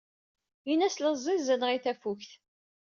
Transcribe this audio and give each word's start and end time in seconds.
Ini-as 0.71 0.95
la 0.99 1.11
ẓẓiẓineɣ 1.23 1.69
i 1.71 1.79
tafukt. 1.83 2.31